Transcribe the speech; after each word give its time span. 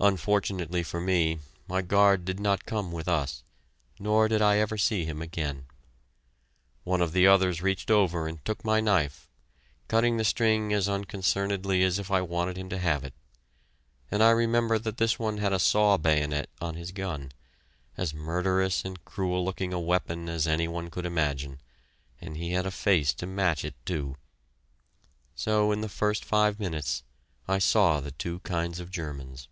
Unfortunately 0.00 0.84
for 0.84 1.00
me, 1.00 1.40
my 1.66 1.82
guard 1.82 2.24
did 2.24 2.38
not 2.38 2.66
come 2.66 2.92
with 2.92 3.08
us, 3.08 3.42
nor 3.98 4.28
did 4.28 4.40
I 4.40 4.58
ever 4.58 4.78
see 4.78 5.04
him 5.04 5.20
again. 5.20 5.66
One 6.84 7.00
of 7.02 7.10
the 7.10 7.26
others 7.26 7.62
reached 7.62 7.90
over 7.90 8.28
and 8.28 8.42
took 8.44 8.64
my 8.64 8.78
knife, 8.78 9.28
cutting 9.88 10.16
the 10.16 10.22
string 10.22 10.72
as 10.72 10.88
unconcernedly 10.88 11.82
as 11.82 11.98
if 11.98 12.12
I 12.12 12.20
wanted 12.20 12.56
him 12.56 12.68
to 12.68 12.78
have 12.78 13.02
it, 13.02 13.12
and 14.08 14.22
I 14.22 14.30
remember 14.30 14.78
that 14.78 14.98
this 14.98 15.18
one 15.18 15.38
had 15.38 15.52
a 15.52 15.58
saw 15.58 15.96
bayonet 15.96 16.48
on 16.60 16.74
his 16.76 16.92
gun, 16.92 17.32
as 17.96 18.14
murderous 18.14 18.84
and 18.84 19.04
cruel 19.04 19.44
looking 19.44 19.72
a 19.72 19.80
weapon 19.80 20.28
as 20.28 20.46
any 20.46 20.68
one 20.68 20.90
could 20.90 21.06
imagine, 21.06 21.60
and 22.20 22.36
he 22.36 22.52
had 22.52 22.66
a 22.66 22.70
face 22.70 23.12
to 23.14 23.26
match 23.26 23.64
it, 23.64 23.74
too. 23.84 24.16
So 25.34 25.72
in 25.72 25.80
the 25.80 25.88
first 25.88 26.24
five 26.24 26.60
minutes 26.60 27.02
I 27.48 27.58
saw 27.58 27.98
the 27.98 28.12
two 28.12 28.38
kinds 28.38 28.78
of 28.78 28.92
Germans. 28.92 29.48